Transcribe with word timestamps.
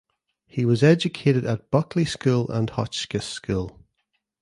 He 0.47 0.65
was 0.65 0.81
educated 0.81 1.45
at 1.45 1.69
Buckley 1.69 2.05
School 2.05 2.49
and 2.49 2.71
Hotchkiss 2.71 3.25
School. 3.27 3.85